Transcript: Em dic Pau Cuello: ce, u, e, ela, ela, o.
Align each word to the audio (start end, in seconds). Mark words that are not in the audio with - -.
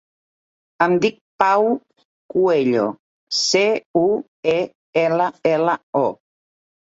Em 0.83 0.93
dic 1.01 1.17
Pau 1.43 1.65
Cuello: 2.35 2.87
ce, 3.41 3.63
u, 4.01 4.05
e, 4.57 4.59
ela, 5.03 5.27
ela, 5.55 5.77
o. 6.01 6.05